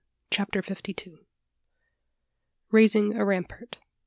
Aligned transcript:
CHAPTER 0.31 0.63
FIFTY 0.63 0.95
TWO. 0.95 1.19
RAISING 2.71 3.15
A 3.15 3.23
RAMPART. 3.23 3.77